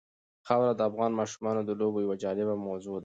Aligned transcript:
خاوره 0.47 0.73
د 0.75 0.81
افغان 0.89 1.11
ماشومانو 1.19 1.61
د 1.65 1.71
لوبو 1.79 2.03
یوه 2.05 2.15
جالبه 2.23 2.55
موضوع 2.67 2.93
ده. 2.99 2.99